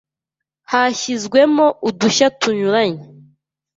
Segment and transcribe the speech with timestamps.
[0.71, 3.03] Hashyizwemo udushya tunyuranye